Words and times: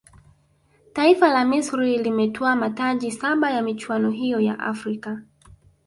taifa 0.93 1.27
la 1.33 1.45
misri 1.45 1.97
limetwaa 1.97 2.55
mataji 2.55 3.11
saba 3.11 3.51
ya 3.51 3.61
michuano 3.61 4.09
hiyo 4.11 4.39
ya 4.39 4.59
afrika 4.59 5.21